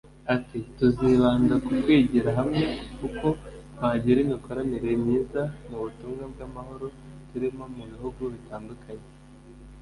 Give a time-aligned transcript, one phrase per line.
[0.35, 2.61] Ati “Tuzibanda ku kwigira hamwe
[3.07, 3.27] uko
[3.73, 6.85] twagira imikoranire myiza mu butumwa bw’amahoro
[7.29, 9.07] turimo mu bihugu bitandukanye